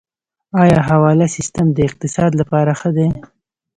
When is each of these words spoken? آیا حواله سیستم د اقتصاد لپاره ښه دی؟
آیا 0.61 0.79
حواله 0.89 1.27
سیستم 1.35 1.67
د 1.73 1.77
اقتصاد 1.87 2.31
لپاره 2.41 2.71
ښه 2.79 2.89
دی؟ 2.97 3.09